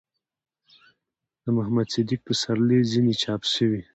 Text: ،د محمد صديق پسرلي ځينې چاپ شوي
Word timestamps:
،د 1.43 1.45
محمد 1.57 1.87
صديق 1.95 2.19
پسرلي 2.27 2.79
ځينې 2.91 3.13
چاپ 3.21 3.41
شوي 3.53 3.81